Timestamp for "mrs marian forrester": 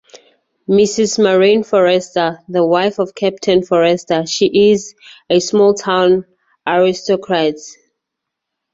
0.67-2.39